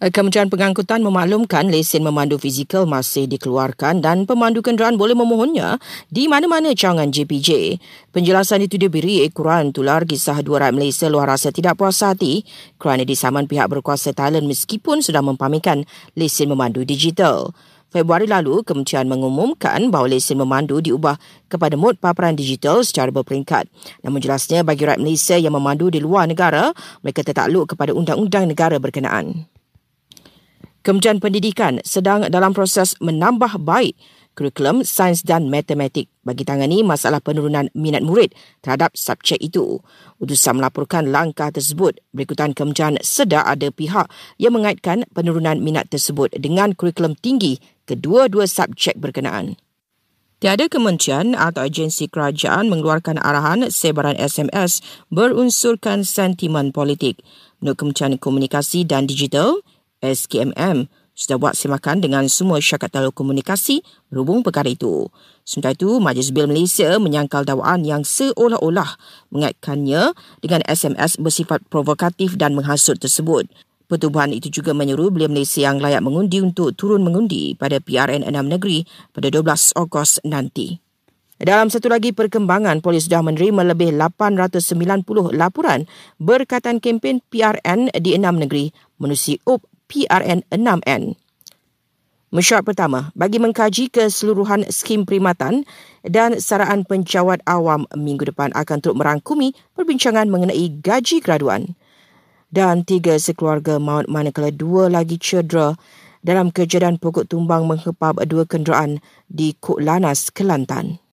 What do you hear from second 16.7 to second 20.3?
digital. Februari lalu, Kementerian mengumumkan bahawa